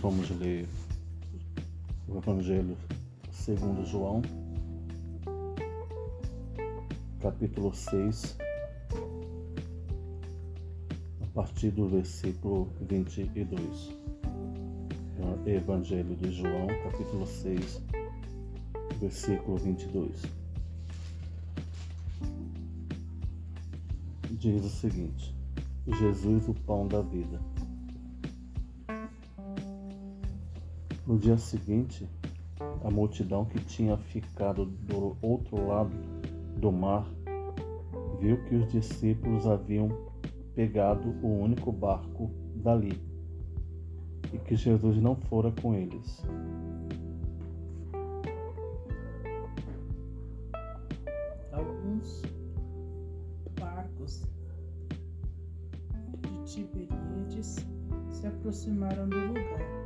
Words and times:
vamos 0.00 0.30
ler 0.30 0.66
o 2.08 2.16
Evangelho 2.16 2.74
segundo 3.30 3.84
João, 3.84 4.22
capítulo 7.20 7.74
6, 7.74 8.38
a 11.22 11.26
partir 11.34 11.70
do 11.72 11.86
versículo 11.86 12.70
22. 12.80 14.00
Evangelho 15.44 16.16
de 16.16 16.32
João, 16.32 16.66
capítulo 16.82 17.26
6, 17.26 17.82
versículo 18.98 19.58
22. 19.58 20.22
Diz 24.30 24.64
o 24.64 24.70
seguinte: 24.70 25.34
Jesus, 25.86 26.48
o 26.48 26.54
pão 26.54 26.88
da 26.88 27.02
vida. 27.02 27.38
No 31.06 31.18
dia 31.18 31.36
seguinte, 31.38 32.08
a 32.84 32.90
multidão 32.90 33.44
que 33.44 33.58
tinha 33.60 33.96
ficado 33.96 34.66
do 34.66 35.16
outro 35.22 35.66
lado 35.66 35.90
do 36.56 36.70
mar 36.70 37.06
viu 38.20 38.42
que 38.44 38.54
os 38.54 38.70
discípulos 38.70 39.46
haviam 39.46 39.88
pegado 40.54 41.10
o 41.22 41.26
único 41.26 41.72
barco 41.72 42.30
dali 42.54 43.00
e 44.32 44.38
que 44.38 44.54
Jesus 44.54 44.98
não 44.98 45.16
fora 45.16 45.50
com 45.60 45.74
eles. 45.74 46.22
Alguns 51.50 52.22
barcos 53.58 54.26
de 56.20 56.44
Tiberíades 56.44 57.66
se 58.10 58.26
aproximaram 58.26 59.08
do 59.08 59.18
lugar 59.18 59.79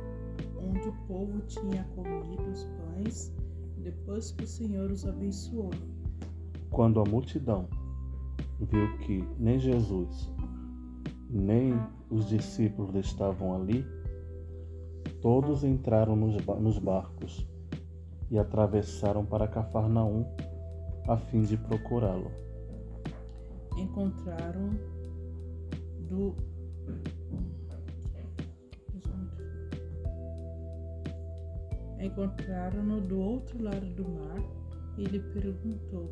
onde 0.75 0.89
o 0.89 0.93
povo 1.07 1.39
tinha 1.47 1.83
comido 1.95 2.43
os 2.51 2.63
pães 2.65 3.33
depois 3.77 4.31
que 4.31 4.43
o 4.43 4.47
Senhor 4.47 4.91
os 4.91 5.05
abençoou. 5.05 5.71
Quando 6.69 6.99
a 6.99 7.05
multidão 7.05 7.67
viu 8.59 8.97
que 8.99 9.23
nem 9.39 9.57
Jesus 9.57 10.31
nem 11.29 11.73
os 12.09 12.27
discípulos 12.27 12.95
estavam 12.95 13.55
ali, 13.55 13.85
todos 15.21 15.63
entraram 15.63 16.15
nos 16.15 16.79
barcos 16.79 17.47
e 18.29 18.37
atravessaram 18.37 19.25
para 19.25 19.47
Cafarnaum 19.47 20.25
a 21.07 21.17
fim 21.17 21.41
de 21.41 21.57
procurá-lo. 21.57 22.31
Encontraram 23.77 24.69
do 26.09 26.35
Encontraram-no 31.99 33.01
do 33.01 33.19
outro 33.19 33.61
lado 33.61 33.85
do 33.95 34.07
mar 34.07 34.37
e 34.97 35.03
lhe 35.03 35.19
perguntou. 35.19 36.11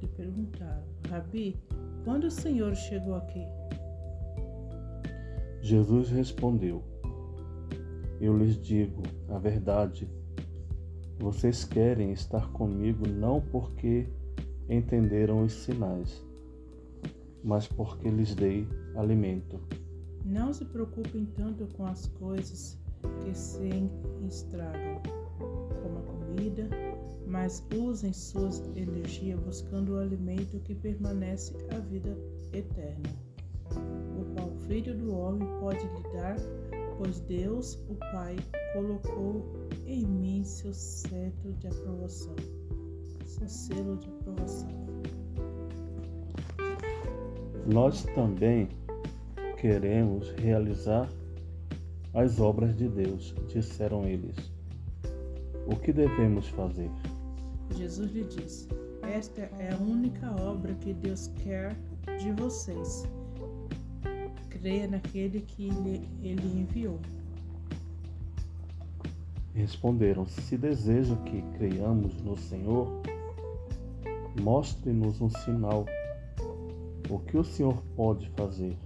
Lhe 0.00 0.08
perguntaram: 0.08 0.84
Rabi, 1.08 1.56
quando 2.04 2.24
o 2.24 2.30
Senhor 2.30 2.74
chegou 2.74 3.14
aqui? 3.14 3.44
Jesus 5.60 6.10
respondeu: 6.10 6.82
Eu 8.20 8.36
lhes 8.36 8.60
digo 8.60 9.02
a 9.28 9.38
verdade. 9.38 10.08
Vocês 11.18 11.64
querem 11.64 12.12
estar 12.12 12.50
comigo 12.52 13.08
não 13.08 13.40
porque 13.40 14.08
entenderam 14.68 15.42
os 15.44 15.52
sinais, 15.52 16.22
mas 17.42 17.68
porque 17.68 18.10
lhes 18.10 18.34
dei 18.34 18.68
alimento. 18.96 19.60
Não 20.24 20.52
se 20.52 20.64
preocupem 20.64 21.24
tanto 21.24 21.66
com 21.76 21.86
as 21.86 22.06
coisas 22.08 22.78
que 23.24 23.36
se 23.36 23.90
estragam, 24.28 25.00
como 25.38 25.98
a 25.98 26.02
comida, 26.02 26.68
mas 27.26 27.66
usem 27.74 28.12
sua 28.12 28.50
energia 28.76 29.36
buscando 29.36 29.94
o 29.94 29.98
alimento 29.98 30.60
que 30.60 30.74
permanece 30.74 31.54
a 31.74 31.78
vida 31.78 32.16
eterna, 32.52 33.10
o 34.20 34.34
qual 34.34 34.48
o 34.48 34.58
Filho 34.66 34.96
do 34.96 35.14
Homem 35.14 35.48
pode 35.60 35.86
lhe 35.86 36.02
dar, 36.12 36.36
pois 36.98 37.20
Deus, 37.20 37.74
o 37.88 37.94
Pai, 37.94 38.36
colocou 38.72 39.42
em 39.86 40.04
mim 40.06 40.44
seu 40.44 40.72
cetro 40.72 41.52
de 41.54 41.66
aprovação, 41.68 42.36
seu 43.24 43.48
selo 43.48 43.96
de 43.96 44.08
aprovação. 44.08 44.84
Nós 47.66 48.04
também 48.14 48.68
queremos 49.56 50.30
realizar 50.32 51.08
as 52.14 52.38
obras 52.38 52.76
de 52.76 52.88
Deus, 52.88 53.34
disseram 53.48 54.06
eles. 54.06 54.36
O 55.66 55.76
que 55.76 55.92
devemos 55.92 56.48
fazer? 56.48 56.90
Jesus 57.76 58.12
lhe 58.12 58.24
disse: 58.24 58.68
Esta 59.02 59.42
é 59.58 59.72
a 59.72 59.78
única 59.78 60.30
obra 60.40 60.74
que 60.74 60.92
Deus 60.94 61.28
quer 61.42 61.76
de 62.18 62.30
vocês. 62.32 63.04
Creia 64.48 64.86
naquele 64.86 65.40
que 65.40 65.68
ele 66.22 66.60
enviou. 66.60 67.00
Responderam: 69.54 70.26
Se 70.26 70.56
deseja 70.56 71.16
que 71.16 71.42
creiamos 71.56 72.20
no 72.22 72.36
Senhor, 72.36 72.88
mostre-nos 74.40 75.20
um 75.20 75.30
sinal. 75.30 75.84
O 77.10 77.18
que 77.18 77.36
o 77.36 77.44
Senhor 77.44 77.82
pode 77.94 78.28
fazer? 78.30 78.76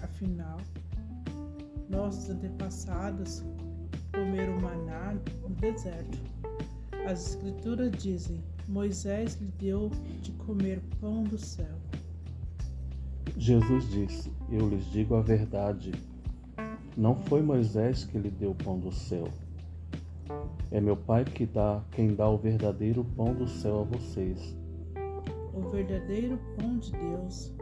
Afinal, 0.00 0.58
nossos 1.88 2.30
antepassados 2.30 3.44
comeram 4.12 4.60
maná 4.60 5.14
no 5.42 5.48
deserto. 5.56 6.18
As 7.06 7.28
Escrituras 7.30 7.92
dizem: 7.92 8.42
Moisés 8.68 9.36
lhe 9.40 9.52
deu 9.58 9.90
de 10.22 10.32
comer 10.32 10.80
pão 11.00 11.22
do 11.24 11.38
céu. 11.38 11.76
Jesus 13.36 13.88
disse: 13.90 14.32
Eu 14.50 14.68
lhes 14.68 14.84
digo 14.86 15.14
a 15.14 15.22
verdade. 15.22 15.92
Não 16.96 17.14
foi 17.14 17.42
Moisés 17.42 18.04
que 18.04 18.18
lhe 18.18 18.30
deu 18.30 18.52
o 18.52 18.54
pão 18.54 18.78
do 18.78 18.90
céu. 18.90 19.28
É 20.70 20.80
meu 20.80 20.96
Pai 20.96 21.24
que 21.24 21.46
dá, 21.46 21.84
quem 21.92 22.14
dá 22.14 22.28
o 22.28 22.38
verdadeiro 22.38 23.04
pão 23.16 23.34
do 23.34 23.46
céu 23.46 23.80
a 23.80 23.84
vocês. 23.84 24.56
O 25.54 25.60
verdadeiro 25.70 26.38
pão 26.58 26.78
de 26.78 26.90
Deus 26.92 27.52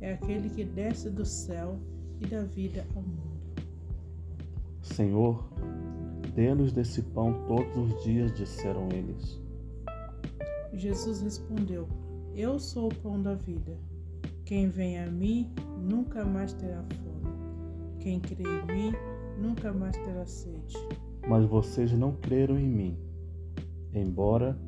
é 0.00 0.12
aquele 0.12 0.48
que 0.48 0.64
desce 0.64 1.10
do 1.10 1.24
céu 1.24 1.78
e 2.20 2.26
dá 2.26 2.42
vida 2.42 2.86
ao 2.94 3.02
mundo. 3.02 3.29
Senhor, 4.94 5.48
dê-nos 6.34 6.72
desse 6.72 7.02
pão 7.02 7.44
todos 7.46 7.76
os 7.76 8.02
dias, 8.02 8.32
disseram 8.36 8.88
eles. 8.92 9.40
Jesus 10.72 11.20
respondeu: 11.20 11.88
Eu 12.34 12.58
sou 12.58 12.88
o 12.88 12.94
pão 12.96 13.20
da 13.20 13.34
vida. 13.34 13.78
Quem 14.44 14.68
vem 14.68 14.98
a 14.98 15.10
mim 15.10 15.52
nunca 15.78 16.24
mais 16.24 16.52
terá 16.52 16.82
fome. 16.82 18.00
Quem 18.00 18.18
crê 18.20 18.42
em 18.42 18.66
mim 18.66 18.92
nunca 19.40 19.72
mais 19.72 19.96
terá 19.96 20.26
sede. 20.26 20.76
Mas 21.28 21.44
vocês 21.46 21.92
não 21.92 22.16
creram 22.16 22.58
em 22.58 22.68
mim, 22.68 22.98
embora 23.94 24.58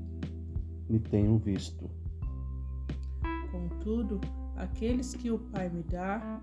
me 0.88 1.00
tenham 1.00 1.36
visto. 1.38 1.90
Contudo, 3.50 4.20
aqueles 4.56 5.14
que 5.14 5.30
o 5.30 5.38
Pai 5.38 5.68
me 5.68 5.82
dá 5.82 6.40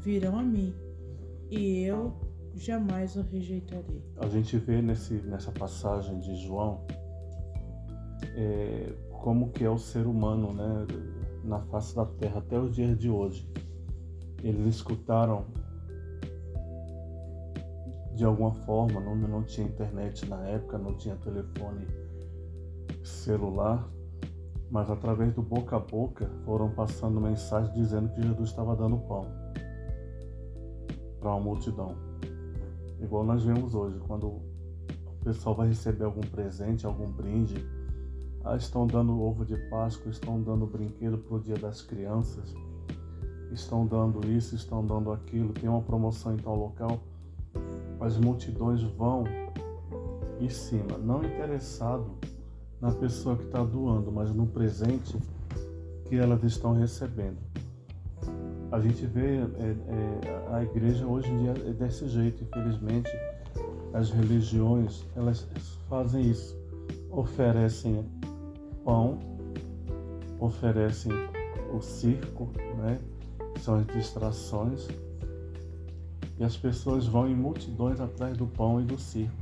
virão 0.00 0.38
a 0.38 0.42
mim 0.42 0.72
e 1.52 1.84
eu 1.84 2.14
jamais 2.54 3.14
o 3.14 3.20
rejeitarei. 3.20 4.02
A 4.16 4.26
gente 4.26 4.56
vê 4.56 4.80
nesse, 4.80 5.14
nessa 5.22 5.52
passagem 5.52 6.18
de 6.18 6.34
João 6.36 6.86
é, 8.34 8.94
como 9.10 9.50
que 9.50 9.62
é 9.62 9.68
o 9.68 9.76
ser 9.76 10.06
humano, 10.06 10.54
né, 10.54 10.86
na 11.44 11.60
face 11.66 11.94
da 11.94 12.06
terra 12.06 12.38
até 12.38 12.58
os 12.58 12.74
dias 12.74 12.98
de 12.98 13.10
hoje. 13.10 13.46
Eles 14.42 14.76
escutaram 14.76 15.44
de 18.14 18.24
alguma 18.24 18.52
forma, 18.52 18.98
não, 19.00 19.14
não 19.14 19.42
tinha 19.42 19.66
internet 19.66 20.26
na 20.28 20.42
época, 20.48 20.78
não 20.78 20.96
tinha 20.96 21.16
telefone 21.16 21.86
celular, 23.04 23.86
mas 24.70 24.88
através 24.88 25.34
do 25.34 25.42
boca 25.42 25.76
a 25.76 25.80
boca 25.80 26.30
foram 26.46 26.70
passando 26.70 27.20
mensagens 27.20 27.74
dizendo 27.74 28.08
que 28.14 28.22
Jesus 28.22 28.48
estava 28.48 28.74
dando 28.74 28.96
pão 28.96 29.41
para 31.22 31.30
uma 31.30 31.40
multidão. 31.40 31.94
Igual 33.00 33.24
nós 33.24 33.44
vemos 33.44 33.74
hoje, 33.74 33.96
quando 34.06 34.26
o 34.26 34.42
pessoal 35.24 35.54
vai 35.54 35.68
receber 35.68 36.04
algum 36.04 36.20
presente, 36.20 36.84
algum 36.84 37.06
brinde, 37.06 37.64
ah, 38.44 38.56
estão 38.56 38.88
dando 38.88 39.20
ovo 39.22 39.44
de 39.44 39.56
Páscoa, 39.70 40.10
estão 40.10 40.42
dando 40.42 40.66
brinquedo 40.66 41.16
para 41.16 41.36
o 41.36 41.40
Dia 41.40 41.54
das 41.54 41.80
Crianças, 41.80 42.52
estão 43.52 43.86
dando 43.86 44.28
isso, 44.28 44.56
estão 44.56 44.84
dando 44.84 45.12
aquilo, 45.12 45.52
tem 45.52 45.70
uma 45.70 45.80
promoção 45.80 46.34
em 46.34 46.38
tal 46.38 46.56
local. 46.56 46.98
As 48.00 48.18
multidões 48.18 48.82
vão 48.82 49.22
em 50.40 50.48
cima, 50.48 50.98
não 50.98 51.24
interessado 51.24 52.10
na 52.80 52.90
pessoa 52.90 53.36
que 53.36 53.44
está 53.44 53.62
doando, 53.62 54.10
mas 54.10 54.34
no 54.34 54.46
presente 54.48 55.16
que 56.08 56.16
elas 56.16 56.42
estão 56.42 56.72
recebendo. 56.72 57.38
A 58.72 58.80
gente 58.80 59.04
vê 59.04 59.36
é, 59.36 59.42
é, 59.42 60.54
a 60.54 60.62
igreja 60.62 61.06
hoje 61.06 61.30
em 61.30 61.38
dia 61.40 61.50
é 61.50 61.72
desse 61.74 62.08
jeito, 62.08 62.42
infelizmente. 62.42 63.10
As 63.92 64.10
religiões, 64.10 65.04
elas 65.14 65.46
fazem 65.90 66.30
isso. 66.30 66.56
Oferecem 67.10 68.02
pão, 68.82 69.18
oferecem 70.40 71.12
o 71.70 71.82
circo, 71.82 72.50
né? 72.78 72.98
São 73.60 73.74
as 73.74 73.86
distrações. 73.88 74.88
E 76.38 76.42
as 76.42 76.56
pessoas 76.56 77.06
vão 77.06 77.28
em 77.28 77.34
multidões 77.34 78.00
atrás 78.00 78.38
do 78.38 78.46
pão 78.46 78.80
e 78.80 78.84
do 78.84 78.98
circo. 78.98 79.36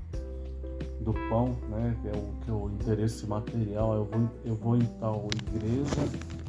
Do 1.03 1.13
pão, 1.29 1.57
né? 1.69 1.97
Que 2.03 2.09
é 2.09 2.13
o, 2.13 2.45
que 2.45 2.51
é 2.51 2.53
o 2.53 2.69
interesse 2.69 3.29
material. 3.29 3.95
Eu 3.95 4.05
vou, 4.07 4.29
eu 4.45 4.55
vou 4.57 4.77
em 4.77 4.87
tal 4.99 5.29
igreja 5.55 6.40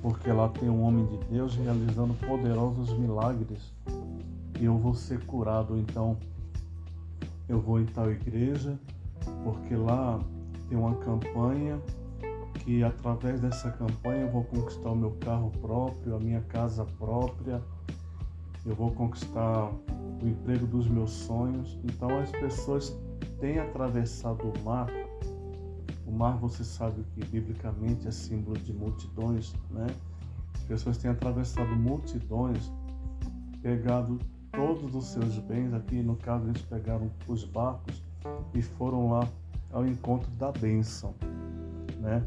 porque 0.00 0.30
lá 0.30 0.48
tem 0.48 0.68
um 0.68 0.82
homem 0.82 1.06
de 1.06 1.18
Deus 1.26 1.54
realizando 1.56 2.14
poderosos 2.26 2.92
milagres 2.98 3.72
e 4.60 4.64
eu 4.64 4.76
vou 4.76 4.94
ser 4.94 5.24
curado. 5.24 5.76
Então, 5.78 6.16
eu 7.48 7.60
vou 7.60 7.80
em 7.80 7.86
tal 7.86 8.10
igreja 8.10 8.78
porque 9.44 9.74
lá 9.74 10.20
tem 10.68 10.78
uma 10.78 10.94
campanha 10.96 11.80
que 12.58 12.82
através 12.82 13.40
dessa 13.40 13.70
campanha 13.70 14.22
eu 14.22 14.30
vou 14.30 14.44
conquistar 14.44 14.90
o 14.90 14.96
meu 14.96 15.12
carro 15.20 15.50
próprio, 15.60 16.16
a 16.16 16.20
minha 16.20 16.40
casa 16.42 16.84
própria, 16.98 17.62
eu 18.66 18.74
vou 18.74 18.90
conquistar 18.90 19.70
o 20.22 20.26
emprego 20.26 20.66
dos 20.66 20.88
meus 20.88 21.10
sonhos. 21.10 21.78
Então 21.84 22.18
as 22.18 22.30
pessoas 22.30 22.94
têm 23.40 23.58
atravessado 23.58 24.42
o 24.42 24.64
mar 24.64 24.88
o 26.08 26.12
mar, 26.12 26.38
você 26.38 26.64
sabe 26.64 27.04
que 27.12 27.24
biblicamente 27.26 28.08
é 28.08 28.10
símbolo 28.10 28.56
de 28.58 28.72
multidões, 28.72 29.54
né? 29.70 29.86
As 30.54 30.64
pessoas 30.64 30.96
têm 30.96 31.10
atravessado 31.10 31.68
multidões, 31.76 32.72
pegado 33.60 34.18
todos 34.50 34.94
os 34.94 35.04
seus 35.06 35.38
bens, 35.40 35.74
aqui 35.74 36.02
no 36.02 36.16
caso 36.16 36.48
eles 36.48 36.62
pegaram 36.62 37.10
os 37.26 37.44
barcos 37.44 38.02
e 38.54 38.62
foram 38.62 39.10
lá 39.10 39.28
ao 39.70 39.86
encontro 39.86 40.30
da 40.32 40.50
bênção, 40.50 41.14
né? 42.00 42.24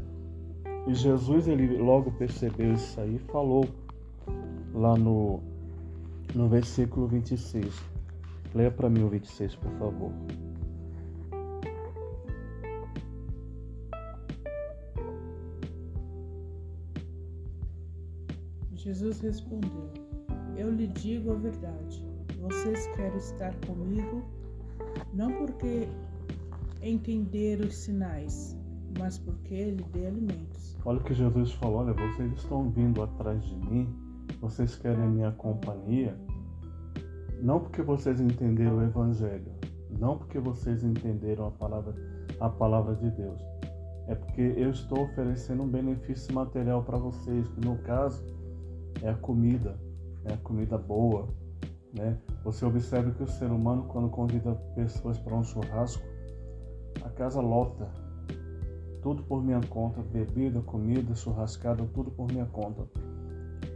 E 0.86 0.94
Jesus, 0.94 1.48
ele 1.48 1.76
logo 1.78 2.12
percebeu 2.12 2.72
isso 2.74 3.00
aí 3.00 3.16
e 3.16 3.18
falou 3.18 3.68
lá 4.72 4.96
no, 4.96 5.40
no 6.34 6.48
versículo 6.48 7.06
26. 7.08 7.82
Leia 8.54 8.70
para 8.70 8.88
mim 8.88 9.02
o 9.02 9.08
26, 9.08 9.56
por 9.56 9.70
favor. 9.72 10.12
Jesus 18.82 19.20
respondeu: 19.20 19.92
Eu 20.56 20.68
lhe 20.68 20.88
digo 20.88 21.30
a 21.30 21.36
verdade. 21.36 22.04
Vocês 22.40 22.88
querem 22.96 23.16
estar 23.16 23.54
comigo 23.64 24.24
não 25.14 25.32
porque 25.34 25.86
entenderam 26.82 27.66
os 27.68 27.76
sinais, 27.76 28.58
mas 28.98 29.18
porque 29.18 29.54
ele 29.54 29.84
dê 29.92 30.06
alimentos. 30.06 30.76
Olha 30.84 30.98
o 30.98 31.04
que 31.04 31.14
Jesus 31.14 31.52
falou: 31.52 31.78
Olha, 31.78 31.92
vocês 31.92 32.32
estão 32.32 32.70
vindo 32.70 33.00
atrás 33.04 33.44
de 33.44 33.54
mim, 33.54 33.88
vocês 34.40 34.74
querem 34.74 35.04
a 35.04 35.06
minha 35.06 35.30
companhia, 35.30 36.18
não 37.40 37.60
porque 37.60 37.82
vocês 37.82 38.20
entenderam 38.20 38.78
o 38.78 38.82
Evangelho, 38.82 39.52
não 39.96 40.18
porque 40.18 40.40
vocês 40.40 40.82
entenderam 40.82 41.46
a 41.46 41.50
palavra, 41.52 41.94
a 42.40 42.48
palavra 42.48 42.96
de 42.96 43.10
Deus. 43.10 43.40
É 44.08 44.16
porque 44.16 44.54
eu 44.56 44.70
estou 44.70 45.04
oferecendo 45.04 45.62
um 45.62 45.68
benefício 45.68 46.34
material 46.34 46.82
para 46.82 46.98
vocês, 46.98 47.46
que 47.46 47.60
no 47.64 47.78
caso 47.78 48.41
é 49.02 49.10
a 49.10 49.14
comida, 49.14 49.78
é 50.24 50.32
a 50.32 50.36
comida 50.38 50.78
boa. 50.78 51.28
Né? 51.92 52.16
Você 52.44 52.64
observa 52.64 53.10
que 53.10 53.22
o 53.22 53.26
ser 53.26 53.50
humano, 53.50 53.84
quando 53.88 54.08
convida 54.08 54.54
pessoas 54.74 55.18
para 55.18 55.36
um 55.36 55.42
churrasco, 55.42 56.02
a 57.04 57.10
casa 57.10 57.40
lota. 57.40 57.90
Tudo 59.02 59.24
por 59.24 59.42
minha 59.42 59.60
conta, 59.68 60.00
bebida, 60.00 60.60
comida, 60.62 61.14
churrascada, 61.14 61.84
tudo 61.92 62.10
por 62.12 62.30
minha 62.30 62.46
conta. 62.46 62.86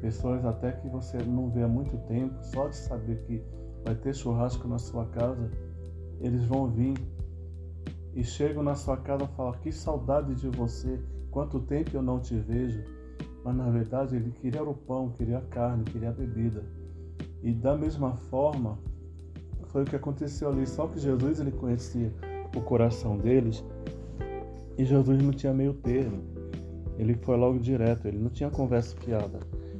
Pessoas 0.00 0.44
até 0.44 0.70
que 0.72 0.88
você 0.88 1.18
não 1.18 1.50
vê 1.50 1.64
há 1.64 1.68
muito 1.68 1.98
tempo, 2.06 2.34
só 2.44 2.68
de 2.68 2.76
saber 2.76 3.22
que 3.24 3.42
vai 3.84 3.94
ter 3.96 4.14
churrasco 4.14 4.68
na 4.68 4.78
sua 4.78 5.04
casa, 5.06 5.50
eles 6.20 6.44
vão 6.44 6.68
vir 6.68 6.94
e 8.14 8.22
chegam 8.22 8.62
na 8.62 8.76
sua 8.76 8.96
casa 8.96 9.24
e 9.24 9.36
falam: 9.36 9.52
Que 9.60 9.72
saudade 9.72 10.34
de 10.36 10.48
você, 10.48 11.00
quanto 11.30 11.60
tempo 11.60 11.90
eu 11.94 12.02
não 12.02 12.20
te 12.20 12.38
vejo 12.38 12.95
mas 13.46 13.54
na 13.54 13.70
verdade 13.70 14.16
ele 14.16 14.32
queria 14.32 14.60
o 14.64 14.74
pão, 14.74 15.08
queria 15.10 15.38
a 15.38 15.42
carne, 15.42 15.84
queria 15.84 16.08
a 16.08 16.12
bebida. 16.12 16.64
E 17.44 17.52
da 17.52 17.76
mesma 17.76 18.16
forma, 18.28 18.76
foi 19.68 19.84
o 19.84 19.84
que 19.84 19.94
aconteceu 19.94 20.48
ali, 20.48 20.66
só 20.66 20.88
que 20.88 20.98
Jesus 20.98 21.38
ele 21.38 21.52
conhecia 21.52 22.12
o 22.56 22.60
coração 22.60 23.16
deles 23.16 23.64
e 24.76 24.84
Jesus 24.84 25.22
não 25.22 25.30
tinha 25.30 25.54
meio 25.54 25.74
termo. 25.74 26.24
Ele 26.98 27.14
foi 27.14 27.36
logo 27.36 27.60
direto, 27.60 28.08
ele 28.08 28.18
não 28.18 28.30
tinha 28.30 28.50
conversa 28.50 28.96
fiada, 28.96 29.38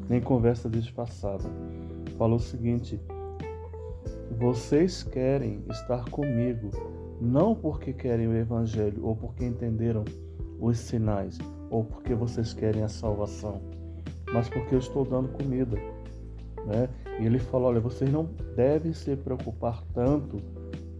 nem 0.09 0.21
conversa 0.21 0.71
disfarçada. 0.71 1.51
Falou 2.17 2.37
o 2.37 2.41
seguinte: 2.41 3.01
Vocês 4.39 5.03
querem 5.03 5.65
estar 5.71 6.05
comigo, 6.05 6.71
não 7.21 7.53
porque 7.53 7.93
querem 7.93 8.29
o 8.29 8.37
evangelho 8.37 9.05
ou 9.05 9.17
porque 9.17 9.45
entenderam 9.45 10.05
os 10.61 10.79
sinais, 10.79 11.37
ou 11.71 11.85
porque 11.85 12.15
vocês 12.15 12.53
querem 12.53 12.83
a 12.83 12.89
salvação, 12.89 13.61
mas 14.33 14.49
porque 14.49 14.75
eu 14.75 14.79
estou 14.79 15.05
dando 15.05 15.29
comida. 15.29 15.77
Né? 16.67 16.89
E 17.21 17.27
ele 17.27 17.39
falou: 17.39 17.69
olha, 17.69 17.81
vocês 17.81 18.11
não 18.11 18.29
devem 18.55 18.93
se 18.93 19.15
preocupar 19.17 19.83
tanto 19.95 20.39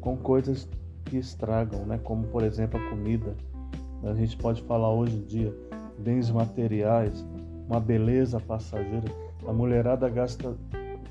com 0.01 0.17
coisas 0.17 0.69
que 1.05 1.17
estragam, 1.17 1.85
né? 1.87 1.99
como 2.03 2.25
por 2.29 2.43
exemplo 2.43 2.81
a 2.81 2.91
comida. 2.91 3.35
A 4.05 4.15
gente 4.15 4.37
pode 4.37 4.63
falar 4.63 4.93
hoje 4.93 5.17
em 5.17 5.23
dia 5.23 5.55
bens 5.99 6.31
materiais, 6.31 7.25
uma 7.69 7.81
beleza 7.81 8.39
passageira. 8.39 9.11
A 9.47 9.53
mulherada 9.53 10.09
gasta 10.09 10.55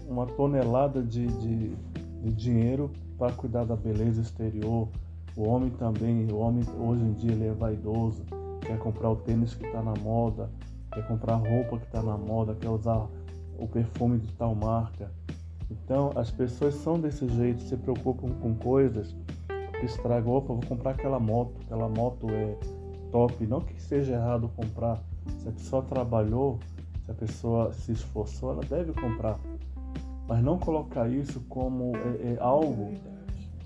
uma 0.08 0.26
tonelada 0.26 1.02
de, 1.02 1.28
de, 1.28 1.76
de 2.22 2.32
dinheiro 2.34 2.92
para 3.18 3.34
cuidar 3.34 3.66
da 3.66 3.76
beleza 3.76 4.22
exterior. 4.22 4.88
O 5.36 5.48
homem 5.48 5.70
também, 5.72 6.28
o 6.32 6.38
homem 6.38 6.64
hoje 6.80 7.02
em 7.02 7.14
dia 7.14 7.32
ele 7.32 7.48
é 7.48 7.52
vaidoso 7.52 8.24
quer 8.66 8.78
comprar 8.80 9.10
o 9.10 9.16
tênis 9.16 9.54
que 9.54 9.66
está 9.66 9.82
na 9.82 9.94
moda, 9.94 10.50
quer 10.94 11.08
comprar 11.08 11.34
a 11.34 11.38
roupa 11.38 11.78
que 11.78 11.86
está 11.86 12.02
na 12.02 12.18
moda, 12.18 12.56
quer 12.56 12.70
usar 12.70 13.08
o 13.58 13.68
perfume 13.68 14.20
de 14.20 14.32
tal 14.34 14.56
marca. 14.56 15.12
Então 15.70 16.12
as 16.16 16.30
pessoas 16.32 16.76
são 16.76 17.00
desse 17.00 17.28
jeito, 17.28 17.62
se 17.62 17.76
preocupam 17.78 18.30
com 18.42 18.56
coisas 18.56 19.16
que 19.80 19.86
estragam. 19.86 20.34
Opa, 20.34 20.54
vou 20.54 20.66
comprar 20.66 20.92
aquela 20.92 21.20
moto, 21.20 21.56
aquela 21.64 21.90
moto 21.90 22.28
é 22.30 22.58
top. 23.12 23.46
Não 23.46 23.62
que 23.62 23.82
seja 23.82 24.14
errado 24.14 24.50
comprar. 24.56 25.02
Se 25.40 25.48
a 25.48 25.52
pessoa 25.52 25.82
trabalhou, 25.84 26.60
se 27.06 27.12
a 27.12 27.14
pessoa 27.14 27.74
se 27.74 27.92
esforçou, 27.92 28.52
ela 28.52 28.64
deve 28.64 28.94
comprar. 28.94 29.40
Mas 30.28 30.44
não 30.44 30.58
colocar 30.58 31.08
isso 31.08 31.40
como 31.48 31.96
é, 31.96 32.34
é 32.34 32.38
algo 32.40 32.94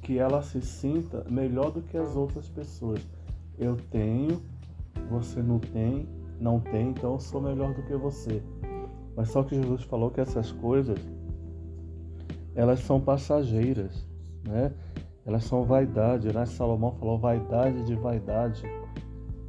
que 0.01 0.17
ela 0.17 0.41
se 0.41 0.62
sinta 0.62 1.25
melhor 1.29 1.71
do 1.71 1.81
que 1.81 1.97
as 1.97 2.15
outras 2.15 2.47
pessoas. 2.50 3.01
Eu 3.57 3.75
tenho, 3.75 4.41
você 5.10 5.41
não 5.41 5.60
tem, 5.60 6.08
não 6.39 6.60
tem, 6.60 6.89
então 6.89 7.13
eu 7.13 7.20
sou 7.20 7.41
melhor 7.41 7.74
do 7.74 7.84
que 7.84 7.96
você. 7.96 8.41
Mas 9.15 9.29
só 9.29 9.44
que 9.44 9.56
Jesus 9.56 9.84
falou 9.84 10.10
que 10.10 10.22
essas 10.22 10.51
coisas 10.51 11.00
elas 12.56 12.79
são 12.79 13.00
passageiras, 13.00 14.06
né? 14.48 14.72
Elas 15.25 15.44
são 15.44 15.63
vaidade, 15.63 16.34
né? 16.34 16.46
Salomão 16.46 16.91
falou 16.94 17.18
vaidade 17.18 17.86
de 17.86 17.96
vaidade. 17.96 18.63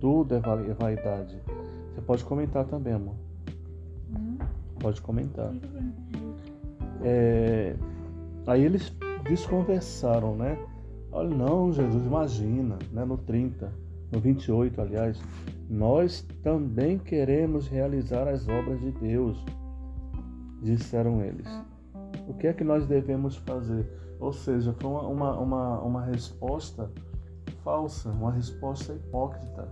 Tudo 0.00 0.34
é 0.34 0.40
vaidade. 0.74 1.40
Você 1.94 2.00
pode 2.00 2.24
comentar 2.24 2.64
também, 2.66 2.92
amor. 2.92 3.14
Hum? 4.10 4.38
Pode 4.78 5.00
comentar. 5.00 5.52
É... 7.02 7.76
Aí 8.46 8.64
eles 8.64 8.92
desconversaram, 9.24 10.34
né? 10.34 10.58
Olha, 11.12 11.30
não, 11.30 11.72
Jesus, 11.72 12.04
imagina, 12.04 12.78
né? 12.92 13.04
No 13.04 13.16
30 13.16 13.72
no 14.12 14.18
28, 14.18 14.80
aliás, 14.80 15.20
nós 15.68 16.26
também 16.42 16.98
queremos 16.98 17.68
realizar 17.68 18.26
as 18.26 18.48
obras 18.48 18.80
de 18.80 18.90
Deus, 18.92 19.44
disseram 20.62 21.22
eles. 21.22 21.46
O 22.26 22.34
que 22.34 22.48
é 22.48 22.52
que 22.52 22.64
nós 22.64 22.86
devemos 22.86 23.36
fazer? 23.36 23.88
Ou 24.18 24.32
seja, 24.32 24.74
foi 24.80 24.90
uma, 24.90 25.38
uma, 25.38 25.80
uma, 25.80 26.04
resposta 26.04 26.90
falsa, 27.64 28.10
uma 28.10 28.32
resposta 28.32 28.92
hipócrita. 28.92 29.68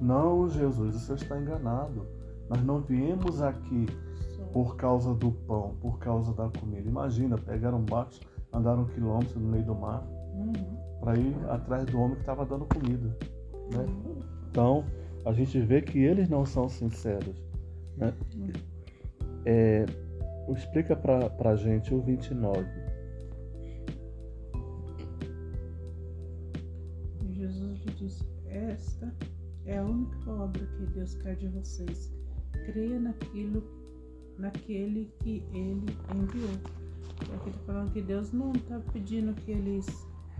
Não, 0.00 0.48
Jesus, 0.48 0.94
você 0.94 1.14
está 1.14 1.38
enganado. 1.38 2.06
Nós 2.48 2.62
não 2.64 2.80
viemos 2.80 3.40
aqui 3.40 3.86
por 4.52 4.76
causa 4.76 5.14
do 5.14 5.30
pão, 5.30 5.76
por 5.80 5.98
causa 5.98 6.32
da 6.32 6.48
comida. 6.48 6.88
Imagina, 6.88 7.36
pegaram 7.36 7.80
barcos, 7.80 8.20
andaram 8.52 8.82
um 8.82 8.86
quilômetro 8.86 9.38
no 9.38 9.48
meio 9.48 9.64
do 9.64 9.74
mar 9.74 10.02
uhum. 10.34 10.52
para 11.00 11.18
ir 11.18 11.36
atrás 11.48 11.84
do 11.86 12.00
homem 12.00 12.14
que 12.14 12.22
estava 12.22 12.44
dando 12.46 12.64
comida. 12.66 13.16
Né? 13.70 13.86
Então, 14.50 14.84
a 15.24 15.32
gente 15.32 15.58
vê 15.60 15.80
que 15.80 15.98
eles 15.98 16.28
não 16.28 16.44
são 16.44 16.68
sinceros. 16.68 17.42
Né? 17.96 18.12
É, 19.46 19.86
explica 20.52 20.94
para 20.94 21.50
a 21.50 21.56
gente 21.56 21.94
o 21.94 22.00
29. 22.00 22.64
Jesus 27.30 27.84
lhe 27.84 27.92
disse: 27.94 28.24
Esta 28.46 29.14
é 29.64 29.78
a 29.78 29.84
única 29.84 30.30
obra 30.30 30.64
que 30.66 30.86
Deus 30.86 31.14
quer 31.16 31.36
de 31.36 31.48
vocês. 31.48 32.12
Creia 32.66 33.00
naquilo, 33.00 33.62
naquele 34.38 35.12
que 35.20 35.44
Ele 35.52 35.96
enviou. 36.14 36.84
Aqui 37.34 37.50
está 37.50 37.60
falando 37.66 37.92
que 37.92 38.02
Deus 38.02 38.32
não 38.32 38.52
está 38.52 38.80
pedindo 38.92 39.34
que 39.34 39.52
eles 39.52 39.86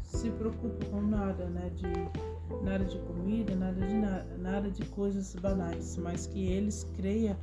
se 0.03 0.31
preocupem 0.31 0.89
com 0.91 1.03
nada, 1.03 1.49
né? 1.49 1.71
De 1.71 1.87
nada 2.63 2.85
de 2.85 2.99
comida, 3.01 3.55
nada 3.55 3.87
de 3.87 3.95
nada, 4.39 4.71
de 4.71 4.85
coisas 4.87 5.35
banais, 5.37 5.97
mas 5.97 6.27
que 6.27 6.47
eles 6.47 6.85
creiam 6.97 7.37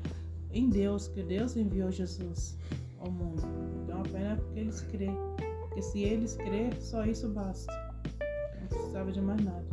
em 0.52 0.70
Deus, 0.70 1.08
que 1.08 1.24
Deus 1.24 1.56
enviou 1.56 1.92
Jesus 1.92 2.58
ao 3.00 3.12
mundo. 3.12 3.42
Então 3.84 4.02
apenas 4.02 4.40
porque 4.40 4.60
eles 4.60 4.82
creem. 4.82 5.18
Porque 5.62 5.82
se 5.82 6.04
eles 6.04 6.36
crerem, 6.36 6.80
só 6.80 7.06
isso 7.06 7.30
basta. 7.30 7.72
Não 8.60 8.68
precisava 8.68 9.12
de 9.12 9.22
mais 9.22 9.44
nada. 9.44 9.66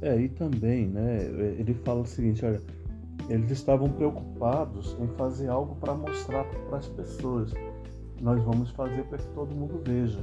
É, 0.00 0.18
e 0.18 0.28
também, 0.28 0.88
né? 0.88 1.24
Ele 1.58 1.74
fala 1.74 2.00
o 2.00 2.06
seguinte, 2.06 2.44
olha, 2.44 2.60
eles 3.28 3.50
estavam 3.50 3.88
preocupados 3.88 4.96
em 4.98 5.06
fazer 5.16 5.48
algo 5.48 5.76
para 5.76 5.94
mostrar 5.94 6.44
para 6.44 6.78
as 6.78 6.88
pessoas. 6.88 7.52
Nós 8.20 8.42
vamos 8.42 8.70
fazer 8.70 9.04
para 9.04 9.18
que 9.18 9.28
todo 9.28 9.54
mundo 9.54 9.80
veja, 9.84 10.20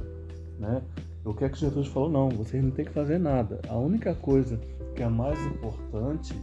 né? 0.58 0.82
O 1.24 1.34
que 1.34 1.44
é 1.44 1.48
que 1.48 1.58
Jesus 1.58 1.86
falou? 1.88 2.08
Não, 2.08 2.28
vocês 2.30 2.62
não 2.62 2.70
têm 2.70 2.84
que 2.84 2.92
fazer 2.92 3.18
nada. 3.18 3.60
A 3.68 3.76
única 3.76 4.14
coisa 4.14 4.58
que 4.94 5.02
é 5.02 5.08
mais 5.08 5.38
importante 5.46 6.34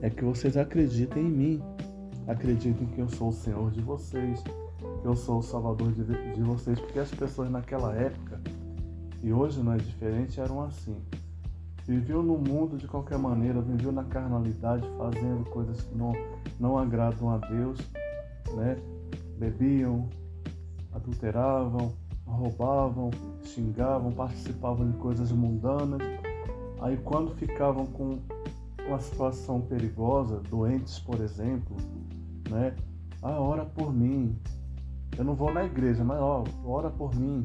é 0.00 0.10
que 0.10 0.24
vocês 0.24 0.56
acreditem 0.56 1.24
em 1.24 1.30
mim. 1.30 1.62
Acreditem 2.26 2.86
que 2.88 3.00
eu 3.00 3.08
sou 3.08 3.28
o 3.28 3.32
Senhor 3.32 3.70
de 3.70 3.80
vocês, 3.80 4.42
que 5.00 5.06
eu 5.06 5.14
sou 5.14 5.38
o 5.38 5.42
Salvador 5.42 5.92
de, 5.92 6.04
de 6.04 6.42
vocês, 6.42 6.78
porque 6.80 6.98
as 6.98 7.10
pessoas 7.10 7.50
naquela 7.50 7.94
época, 7.94 8.40
e 9.22 9.32
hoje 9.32 9.62
não 9.62 9.72
é 9.72 9.76
diferente, 9.76 10.40
eram 10.40 10.62
assim. 10.62 10.96
Viveu 11.86 12.22
no 12.22 12.38
mundo 12.38 12.76
de 12.76 12.86
qualquer 12.86 13.18
maneira, 13.18 13.60
viveu 13.60 13.92
na 13.92 14.04
carnalidade, 14.04 14.88
fazendo 14.96 15.44
coisas 15.50 15.80
que 15.82 15.94
não, 15.96 16.12
não 16.58 16.78
agradam 16.78 17.30
a 17.30 17.38
Deus, 17.38 17.78
né? 18.54 18.76
Bebiam, 19.36 20.08
adulteravam, 20.92 21.92
roubavam, 22.32 23.10
xingavam, 23.44 24.12
participavam 24.12 24.90
de 24.90 24.96
coisas 24.98 25.30
mundanas. 25.32 26.00
Aí 26.80 26.96
quando 26.96 27.34
ficavam 27.36 27.86
com 27.86 28.18
uma 28.86 28.98
situação 28.98 29.60
perigosa, 29.60 30.40
doentes, 30.40 30.98
por 30.98 31.20
exemplo, 31.20 31.76
né? 32.50 32.74
Ah, 33.22 33.40
ora 33.40 33.64
por 33.64 33.92
mim. 33.92 34.36
Eu 35.16 35.24
não 35.24 35.34
vou 35.34 35.52
na 35.52 35.64
igreja, 35.64 36.02
mas 36.02 36.20
ó, 36.20 36.44
ora 36.64 36.90
por 36.90 37.14
mim. 37.14 37.44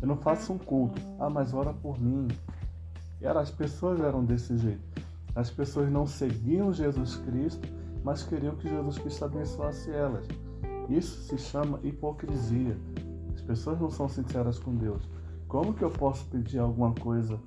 Eu 0.00 0.08
não 0.08 0.16
faço 0.16 0.52
um 0.52 0.58
culto. 0.58 1.00
Ah, 1.18 1.30
mas 1.30 1.54
ora 1.54 1.72
por 1.72 2.00
mim. 2.00 2.28
E 3.20 3.26
era, 3.26 3.40
as 3.40 3.50
pessoas 3.50 4.00
eram 4.00 4.24
desse 4.24 4.56
jeito. 4.58 4.82
As 5.34 5.50
pessoas 5.50 5.90
não 5.90 6.06
seguiam 6.06 6.72
Jesus 6.72 7.16
Cristo, 7.16 7.68
mas 8.02 8.22
queriam 8.22 8.56
que 8.56 8.68
Jesus 8.68 8.98
Cristo 8.98 9.24
abençoasse 9.24 9.90
elas. 9.90 10.26
Isso 10.88 11.20
se 11.22 11.38
chama 11.38 11.78
hipocrisia. 11.82 12.76
As 13.46 13.58
pessoas 13.60 13.80
não 13.80 13.88
são 13.90 14.08
sinceras 14.08 14.58
com 14.58 14.74
Deus. 14.74 15.08
Como 15.46 15.72
que 15.72 15.84
eu 15.84 15.90
posso 15.90 16.26
pedir 16.26 16.58
alguma 16.58 16.92
coisa 16.94 17.38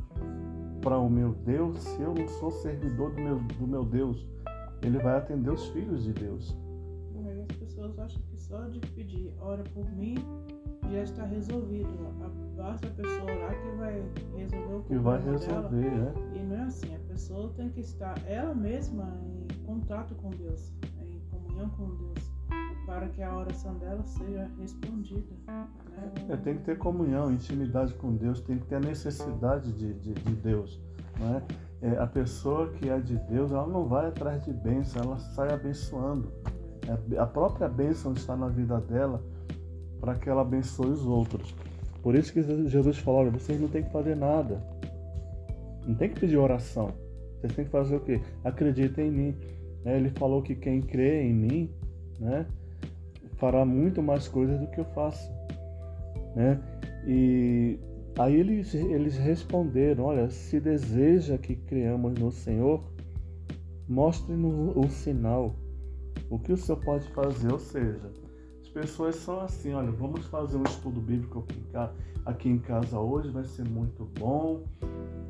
para 0.82 0.98
o 0.98 1.10
meu 1.10 1.34
Deus 1.46 1.78
se 1.80 2.02
eu 2.02 2.14
não 2.14 2.26
sou 2.26 2.50
servidor 2.52 3.12
do 3.12 3.22
meu, 3.22 3.36
do 3.38 3.68
meu 3.68 3.84
Deus? 3.84 4.26
Ele 4.82 4.98
vai 4.98 5.18
atender 5.18 5.52
os 5.52 5.68
filhos 5.68 6.06
de 6.06 6.14
Deus. 6.14 6.56
As 7.50 7.58
pessoas 7.58 8.00
acham 8.00 8.22
que 8.30 8.40
só 8.40 8.62
de 8.70 8.80
pedir, 8.80 9.34
ora 9.42 9.62
por 9.74 9.92
mim, 9.92 10.16
já 10.90 11.04
está 11.04 11.26
resolvido. 11.26 11.90
Basta 12.56 12.88
a 12.88 12.92
pessoa 12.92 13.24
orar 13.24 13.62
que 13.62 13.70
vai 13.78 14.02
resolver 14.38 14.76
o 14.76 14.84
problema 14.84 14.84
Que 14.88 14.98
vai 14.98 15.22
resolver, 15.22 15.90
dela. 15.90 16.14
é. 16.34 16.38
E 16.38 16.44
não 16.44 16.56
é 16.56 16.62
assim. 16.62 16.96
A 16.96 17.00
pessoa 17.00 17.52
tem 17.58 17.70
que 17.70 17.82
estar 17.82 18.16
ela 18.26 18.56
mesma 18.56 19.20
em 19.52 19.66
contato 19.66 20.16
com 20.16 20.30
Deus, 20.30 20.72
em 21.02 21.20
comunhão 21.30 21.70
com 21.72 21.94
Deus, 21.96 22.29
para 22.90 23.08
que 23.10 23.22
a 23.22 23.38
oração 23.38 23.76
dela 23.76 24.04
seja 24.04 24.50
respondida. 24.60 25.36
Né? 25.46 25.68
É, 26.28 26.36
tem 26.38 26.58
que 26.58 26.64
ter 26.64 26.78
comunhão, 26.80 27.32
intimidade 27.32 27.94
com 27.94 28.16
Deus, 28.16 28.42
tem 28.42 28.58
que 28.58 28.66
ter 28.66 28.78
a 28.78 28.80
necessidade 28.80 29.72
de, 29.74 29.94
de, 29.94 30.14
de 30.16 30.36
Deus. 30.38 30.82
Né? 31.20 31.44
É, 31.84 31.98
a 32.00 32.08
pessoa 32.08 32.68
que 32.72 32.90
é 32.90 33.00
de 33.00 33.16
Deus, 33.16 33.52
ela 33.52 33.68
não 33.68 33.86
vai 33.86 34.08
atrás 34.08 34.44
de 34.44 34.52
bênção, 34.52 35.04
ela 35.04 35.20
sai 35.20 35.54
abençoando. 35.54 36.34
É, 37.14 37.20
a 37.20 37.28
própria 37.28 37.70
bênção 37.70 38.14
está 38.14 38.36
na 38.36 38.48
vida 38.48 38.82
dela 38.82 39.24
para 40.02 40.16
que 40.16 40.28
ela 40.28 40.42
abençoe 40.42 40.90
os 40.90 41.06
outros. 41.06 41.54
Por 42.02 42.16
isso 42.16 42.34
que 42.34 42.42
Jesus 42.42 42.98
falou: 42.98 43.20
olha, 43.20 43.32
vocês 43.32 43.62
não 43.62 43.68
tem 43.68 43.84
que 43.84 43.92
fazer 43.92 44.16
nada. 44.16 44.64
Não 45.86 45.94
tem 45.94 46.10
que 46.10 46.20
pedir 46.20 46.38
oração. 46.38 46.92
Vocês 47.40 47.54
têm 47.56 47.66
que 47.66 47.72
fazer 47.72 47.98
o 47.98 48.00
quê? 48.00 48.20
Acreditem 48.44 49.10
em 49.10 49.12
mim. 49.12 49.38
É, 49.86 49.96
ele 49.96 50.10
falou 50.10 50.42
que 50.42 50.56
quem 50.56 50.82
crê 50.82 51.22
em 51.22 51.34
mim, 51.34 51.72
né, 52.20 52.48
fará 53.40 53.66
muito 53.66 54.04
mais 54.04 54.28
coisas 54.28 54.60
do 54.60 54.68
que 54.68 54.80
eu 54.80 54.86
faço. 54.86 55.32
Né? 56.36 56.60
E 57.08 57.80
aí 58.18 58.36
eles, 58.36 58.74
eles 58.76 59.18
responderam: 59.18 60.06
Olha, 60.06 60.30
se 60.30 60.60
deseja 60.60 61.38
que 61.38 61.56
creamos 61.56 62.20
no 62.20 62.32
Senhor, 62.32 62.84
mostre-nos 63.88 64.76
o 64.76 64.88
sinal. 64.90 65.56
O 66.30 66.38
que 66.38 66.54
o 66.54 66.58
Senhor 66.58 66.80
pode 66.82 67.08
fazer? 67.10 67.52
Ou 67.52 67.60
seja, 67.60 68.12
as 68.62 68.70
pessoas 68.70 69.16
são 69.16 69.40
assim: 69.40 69.74
olha, 69.74 69.92
vamos 69.92 70.26
fazer 70.28 70.58
um 70.58 70.64
estudo 70.64 71.02
bíblico 71.02 71.40
aqui 71.40 71.58
em, 71.58 71.72
casa, 71.72 71.94
aqui 72.26 72.50
em 72.50 72.60
casa 72.60 73.00
hoje, 73.00 73.32
vai 73.32 73.46
ser 73.46 73.68
muito 73.68 74.06
bom, 74.20 74.64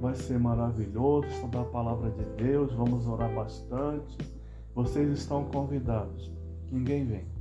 vai 0.02 0.16
ser 0.16 0.38
maravilhoso 0.38 1.28
estudar 1.28 1.62
a 1.62 1.66
palavra 1.66 2.10
de 2.12 2.26
Deus, 2.44 2.74
vamos 2.74 3.08
orar 3.08 3.34
bastante. 3.34 4.18
Vocês 4.76 5.10
estão 5.12 5.46
convidados. 5.46 6.32
Ninguém 6.72 7.06
vem. 7.06 7.39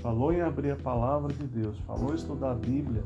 Falou 0.00 0.32
em 0.32 0.40
abrir 0.40 0.70
a 0.70 0.76
palavra 0.76 1.32
de 1.32 1.44
Deus, 1.44 1.78
falou 1.80 2.12
em 2.12 2.14
estudar 2.14 2.52
a 2.52 2.54
Bíblia, 2.54 3.02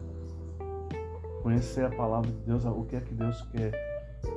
conhecer 1.42 1.84
a 1.84 1.90
palavra 1.90 2.30
de 2.30 2.38
Deus, 2.38 2.64
o 2.64 2.84
que 2.84 2.96
é 2.96 3.00
que 3.00 3.14
Deus 3.14 3.40
quer 3.52 3.72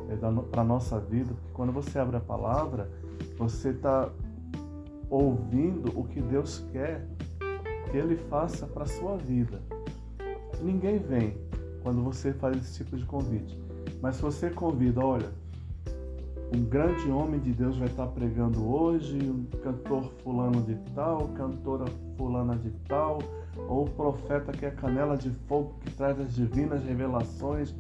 é, 0.10 0.16
para 0.50 0.62
a 0.62 0.66
nossa 0.66 1.00
vida, 1.00 1.34
porque 1.34 1.54
quando 1.54 1.72
você 1.72 2.00
abre 2.00 2.18
a 2.18 2.22
palavra, 2.22 2.90
você 3.38 3.70
está 3.70 4.10
ouvindo 5.10 5.92
o 6.00 6.04
que 6.06 6.22
Deus 6.22 6.66
quer 6.72 7.08
que 7.92 7.98
Ele 7.98 8.16
faça 8.16 8.66
para 8.66 8.84
a 8.84 8.88
sua 8.88 9.18
vida. 9.18 9.62
Ninguém 10.62 10.98
vem 10.98 11.38
quando 11.84 12.02
você 12.04 12.34
faz 12.34 12.58
esse 12.58 12.84
tipo 12.84 12.98
de 12.98 13.06
convite. 13.06 13.60
Mas 14.02 14.16
se 14.16 14.22
você 14.22 14.50
convida, 14.50 15.06
olha, 15.06 15.32
um 16.56 16.64
grande 16.64 17.10
homem 17.10 17.40
de 17.40 17.52
Deus 17.52 17.78
vai 17.78 17.88
estar 17.88 18.06
pregando 18.08 18.64
hoje, 18.64 19.18
um 19.18 19.46
cantor 19.64 20.12
fulano 20.24 20.62
de 20.62 20.76
tal, 20.94 21.28
cantora 21.30 21.86
fulana 22.16 22.56
de 22.56 22.70
tal, 22.88 23.20
ou 23.68 23.86
o 23.86 23.90
profeta 23.90 24.52
que 24.52 24.66
é 24.66 24.70
canela 24.70 25.18
de 25.18 25.32
fogo 25.48 25.74
que 25.82 25.92
traz 25.92 26.20
as 26.20 26.36
divinas 26.36 26.84
revelações 26.84 27.74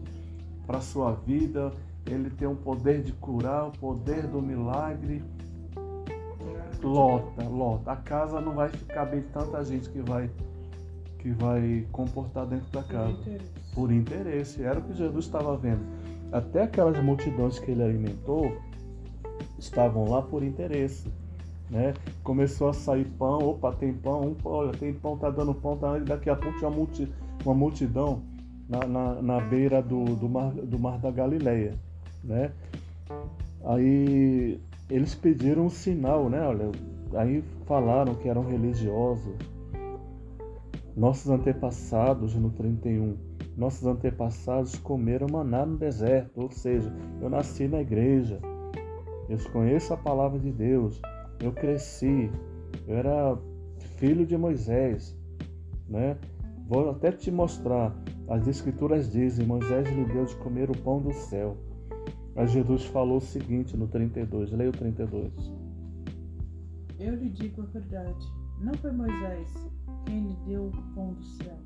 para 0.65 0.79
a 0.79 0.81
sua 0.81 1.11
vida. 1.13 1.71
Ele 2.05 2.29
tem 2.31 2.47
o 2.47 2.55
poder 2.55 3.03
de 3.03 3.13
curar, 3.13 3.67
o 3.67 3.71
poder 3.71 4.25
do 4.27 4.41
milagre 4.41 5.23
lota, 6.81 7.43
lota. 7.43 7.91
A 7.91 7.95
casa 7.95 8.41
não 8.41 8.53
vai 8.53 8.69
ficar 8.69 9.05
bem 9.05 9.21
tanta 9.33 9.63
gente 9.63 9.89
que 9.89 10.01
vai 10.01 10.29
que 11.19 11.31
vai 11.31 11.87
comportar 11.89 12.45
dentro 12.45 12.69
da 12.69 12.83
casa. 12.83 13.13
Por 13.13 13.21
interesse. 13.21 13.51
Por 13.73 13.91
interesse. 13.91 14.63
Era 14.63 14.79
o 14.79 14.81
que 14.81 14.93
Jesus 14.93 15.23
estava 15.23 15.55
vendo. 15.55 15.81
Até 16.33 16.63
aquelas 16.63 17.01
multidões 17.03 17.59
que 17.59 17.69
ele 17.69 17.83
alimentou 17.83 18.57
estavam 19.59 20.09
lá 20.09 20.19
por 20.19 20.43
interesse. 20.43 21.07
Né? 21.69 21.93
Começou 22.23 22.69
a 22.69 22.73
sair 22.73 23.05
pão, 23.05 23.37
opa, 23.37 23.71
tem 23.71 23.93
pão, 23.93 24.35
olha, 24.43 24.71
tem 24.71 24.93
pão, 24.93 25.15
tá 25.15 25.29
dando 25.29 25.53
pão, 25.53 25.77
tá, 25.77 25.97
daqui 25.99 26.29
a 26.29 26.35
pouco 26.35 26.57
tinha 26.57 26.69
uma, 26.69 26.75
multi, 26.75 27.07
uma 27.45 27.53
multidão 27.53 28.23
na, 28.67 28.79
na, 28.85 29.21
na, 29.21 29.39
beira 29.39 29.79
do, 29.79 30.03
do, 30.15 30.27
mar, 30.27 30.51
do 30.51 30.79
mar 30.79 30.97
da 30.97 31.11
Galileia. 31.11 31.75
Né? 32.23 32.51
Aí 33.63 34.59
eles 34.89 35.13
pediram 35.13 35.67
um 35.67 35.69
sinal, 35.69 36.29
né? 36.29 36.41
Olha, 36.41 36.71
aí 37.13 37.43
falaram 37.65 38.15
que 38.15 38.27
eram 38.27 38.43
religiosos. 38.43 39.35
Nossos 40.95 41.29
antepassados, 41.29 42.35
no 42.35 42.49
31, 42.51 43.17
nossos 43.55 43.85
antepassados 43.85 44.77
comeram 44.77 45.27
maná 45.31 45.65
no 45.65 45.77
deserto, 45.77 46.41
ou 46.41 46.51
seja, 46.51 46.91
eu 47.21 47.29
nasci 47.29 47.67
na 47.67 47.81
igreja, 47.81 48.39
eu 49.29 49.37
conheço 49.51 49.93
a 49.93 49.97
palavra 49.97 50.39
de 50.39 50.51
Deus, 50.51 50.99
eu 51.39 51.51
cresci, 51.51 52.31
eu 52.87 52.95
era 52.95 53.37
filho 53.97 54.25
de 54.25 54.37
Moisés, 54.37 55.17
né? 55.87 56.17
Vou 56.67 56.89
até 56.89 57.11
te 57.11 57.29
mostrar, 57.29 57.95
as 58.27 58.47
escrituras 58.47 59.11
dizem, 59.11 59.45
Moisés 59.45 59.87
lhe 59.89 60.05
deu 60.05 60.25
de 60.25 60.35
comer 60.37 60.69
o 60.69 60.77
pão 60.77 61.01
do 61.01 61.13
céu. 61.13 61.57
Mas 62.35 62.51
Jesus 62.51 62.85
falou 62.85 63.17
o 63.17 63.21
seguinte 63.21 63.77
no 63.77 63.87
32, 63.87 64.51
leia 64.51 64.69
o 64.69 64.73
32. 64.73 65.31
Eu 66.97 67.15
lhe 67.15 67.29
digo 67.29 67.61
a 67.61 67.65
verdade, 67.65 68.25
não 68.59 68.73
foi 68.75 68.91
Moisés 68.91 69.69
quem 70.05 70.27
lhe 70.27 70.35
deu 70.47 70.67
o 70.67 70.95
pão 70.95 71.13
do 71.13 71.23
céu. 71.23 71.57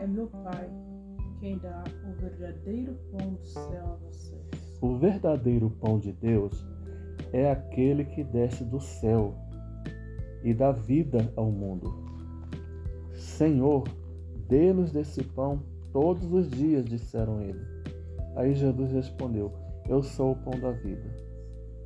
É 0.00 0.06
meu 0.06 0.26
Pai 0.26 0.68
quem 1.42 1.58
dá 1.58 1.82
o 2.08 2.12
verdadeiro 2.20 2.96
pão 3.10 3.34
do 3.34 3.44
céu 3.44 3.84
a 3.84 3.96
vocês. 3.96 4.78
O 4.80 4.96
verdadeiro 4.96 5.70
pão 5.70 5.98
de 5.98 6.12
Deus 6.12 6.64
é 7.32 7.50
aquele 7.50 8.04
que 8.04 8.22
desce 8.22 8.64
do 8.64 8.78
céu 8.78 9.34
e 10.44 10.54
dá 10.54 10.70
vida 10.70 11.32
ao 11.34 11.50
mundo. 11.50 11.92
Senhor, 13.14 13.82
dê-nos 14.48 14.92
desse 14.92 15.24
pão 15.24 15.60
todos 15.92 16.32
os 16.32 16.48
dias, 16.48 16.84
disseram 16.84 17.42
ele. 17.42 17.60
Aí 18.36 18.54
Jesus 18.54 18.92
respondeu: 18.92 19.52
Eu 19.88 20.00
sou 20.00 20.32
o 20.32 20.36
pão 20.36 20.60
da 20.60 20.70
vida. 20.70 21.10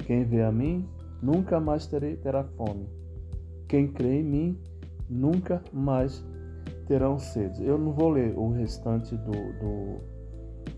Quem 0.00 0.22
vê 0.22 0.42
a 0.42 0.52
mim 0.52 0.86
nunca 1.22 1.58
mais 1.58 1.86
terei, 1.86 2.14
terá 2.18 2.44
fome. 2.44 2.86
Quem 3.66 3.90
crê 3.90 4.20
em 4.20 4.25
mim 4.25 4.60
nunca 5.08 5.62
mais 5.72 6.22
terão 6.87 7.19
sede. 7.19 7.64
Eu 7.64 7.78
não 7.78 7.93
vou 7.93 8.11
ler 8.11 8.37
o 8.37 8.50
restante 8.50 9.16
do, 9.16 9.33
do, 9.33 10.00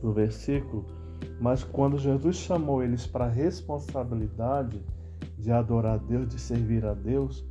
do 0.00 0.12
versículo, 0.12 0.84
mas 1.40 1.62
quando 1.62 1.98
Jesus 1.98 2.36
chamou 2.36 2.82
eles 2.82 3.06
para 3.06 3.26
a 3.26 3.30
responsabilidade 3.30 4.82
de 5.38 5.52
adorar 5.52 5.94
a 5.94 5.98
Deus, 5.98 6.28
de 6.28 6.40
servir 6.40 6.84
a 6.84 6.94
Deus, 6.94 7.44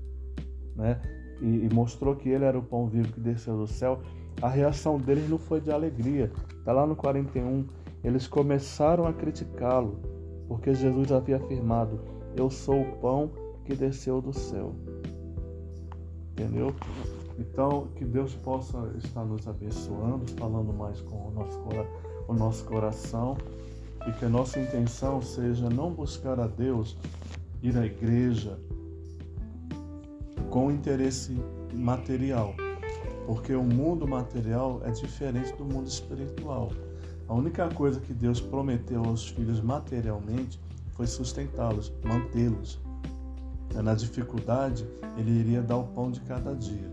né? 0.75 0.99
E, 1.41 1.65
e, 1.65 1.69
mostrou 1.73 2.15
que 2.15 2.29
ele 2.29 2.45
era 2.45 2.57
o 2.57 2.63
pão 2.63 2.87
vivo 2.87 3.13
que 3.13 3.19
desceu 3.19 3.57
do 3.57 3.67
céu, 3.67 3.99
a 4.41 4.49
reação 4.49 4.97
deles 4.97 5.29
não 5.29 5.37
foi 5.37 5.61
de 5.61 5.71
alegria. 5.71 6.31
Está 6.59 6.71
lá 6.71 6.85
no 6.85 6.95
41. 6.95 7.65
Eles 8.03 8.27
começaram 8.27 9.05
a 9.05 9.13
criticá-lo, 9.13 9.99
porque 10.47 10.73
Jesus 10.73 11.11
havia 11.11 11.37
afirmado: 11.37 11.99
Eu 12.35 12.49
sou 12.49 12.81
o 12.81 12.97
pão 12.97 13.31
que 13.65 13.75
desceu 13.75 14.19
do 14.19 14.33
céu. 14.33 14.73
Entendeu? 16.31 16.73
Então, 17.37 17.87
que 17.95 18.03
Deus 18.03 18.33
possa 18.33 18.91
estar 18.97 19.23
nos 19.23 19.47
abençoando, 19.47 20.25
falando 20.37 20.73
mais 20.73 20.99
com 21.01 21.27
o 21.27 21.31
nosso, 21.31 21.59
o 22.27 22.33
nosso 22.33 22.65
coração 22.65 23.37
e 24.07 24.11
que 24.13 24.25
a 24.25 24.29
nossa 24.29 24.59
intenção 24.59 25.21
seja 25.21 25.69
não 25.69 25.91
buscar 25.91 26.39
a 26.39 26.47
Deus, 26.47 26.97
ir 27.61 27.77
à 27.77 27.85
igreja 27.85 28.57
com 30.49 30.71
interesse 30.71 31.35
material, 31.73 32.55
porque 33.25 33.53
o 33.53 33.63
mundo 33.63 34.07
material 34.07 34.81
é 34.85 34.91
diferente 34.91 35.53
do 35.57 35.65
mundo 35.65 35.87
espiritual. 35.87 36.71
A 37.27 37.33
única 37.33 37.67
coisa 37.69 37.99
que 37.99 38.13
Deus 38.13 38.39
prometeu 38.39 39.03
aos 39.03 39.27
filhos 39.27 39.59
materialmente 39.59 40.59
foi 40.93 41.05
sustentá-los, 41.05 41.91
mantê-los. 42.03 42.79
Na 43.75 43.93
dificuldade, 43.93 44.87
ele 45.17 45.31
iria 45.31 45.61
dar 45.61 45.77
o 45.77 45.83
pão 45.83 46.09
de 46.09 46.21
cada 46.21 46.55
dia. 46.55 46.89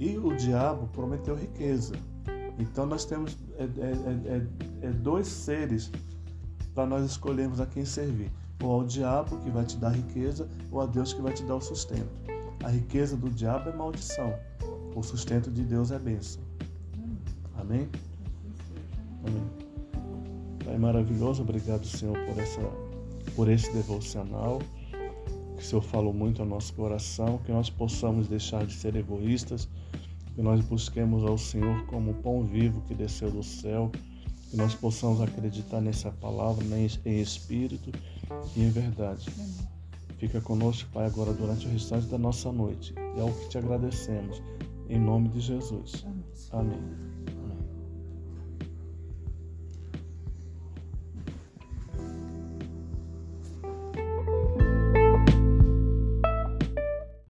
E 0.00 0.16
o 0.16 0.34
diabo 0.34 0.88
prometeu 0.88 1.36
riqueza. 1.36 1.94
Então 2.58 2.86
nós 2.86 3.04
temos 3.04 3.36
é, 3.58 3.64
é, 3.64 4.86
é, 4.86 4.86
é 4.88 4.90
dois 4.90 5.26
seres 5.26 5.92
para 6.74 6.86
nós 6.86 7.04
escolhermos 7.04 7.60
a 7.60 7.66
quem 7.66 7.84
servir. 7.84 8.32
Ou 8.62 8.72
ao 8.72 8.84
diabo 8.84 9.36
que 9.38 9.50
vai 9.50 9.64
te 9.64 9.76
dar 9.76 9.90
riqueza, 9.90 10.48
ou 10.70 10.80
a 10.80 10.86
Deus 10.86 11.12
que 11.12 11.20
vai 11.20 11.34
te 11.34 11.42
dar 11.44 11.56
o 11.56 11.60
sustento. 11.60 12.08
A 12.64 12.68
riqueza 12.68 13.14
do 13.16 13.28
diabo 13.28 13.68
é 13.68 13.76
maldição. 13.76 14.34
O 14.94 15.02
sustento 15.02 15.50
de 15.50 15.64
Deus 15.64 15.90
é 15.90 15.98
bênção. 15.98 16.42
Amém? 17.54 17.86
Amém. 19.26 19.44
Pai 20.64 20.78
maravilhoso, 20.78 21.42
obrigado, 21.42 21.86
Senhor, 21.86 22.16
por, 22.26 22.38
essa, 22.38 22.60
por 23.36 23.48
esse 23.50 23.70
devocional. 23.72 24.60
Que 25.60 25.66
o 25.66 25.68
Senhor 25.68 25.82
falou 25.82 26.14
muito 26.14 26.40
ao 26.40 26.48
nosso 26.48 26.72
coração, 26.72 27.36
que 27.44 27.52
nós 27.52 27.68
possamos 27.68 28.26
deixar 28.26 28.64
de 28.64 28.72
ser 28.72 28.96
egoístas 28.96 29.68
que 30.34 30.40
nós 30.40 30.62
busquemos 30.62 31.22
ao 31.22 31.36
Senhor 31.36 31.84
como 31.84 32.12
o 32.12 32.14
pão 32.14 32.42
vivo 32.42 32.80
que 32.88 32.94
desceu 32.94 33.30
do 33.30 33.42
céu, 33.42 33.92
que 34.48 34.56
nós 34.56 34.74
possamos 34.74 35.20
acreditar 35.20 35.82
nessa 35.82 36.10
palavra 36.10 36.64
em 37.04 37.20
espírito 37.20 37.92
e 38.56 38.62
em 38.62 38.70
verdade. 38.70 39.28
Fica 40.16 40.40
conosco, 40.40 40.88
Pai, 40.94 41.04
agora 41.04 41.34
durante 41.34 41.66
o 41.66 41.70
restante 41.70 42.06
da 42.06 42.16
nossa 42.16 42.50
noite. 42.50 42.94
E 43.14 43.20
é 43.20 43.22
o 43.22 43.30
que 43.30 43.50
te 43.50 43.58
agradecemos. 43.58 44.42
Em 44.88 44.98
nome 44.98 45.28
de 45.28 45.40
Jesus. 45.40 46.06
Amém. 46.52 46.80